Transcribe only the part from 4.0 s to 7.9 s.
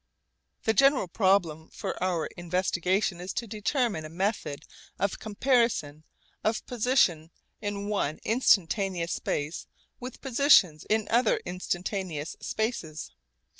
a method of comparison of position in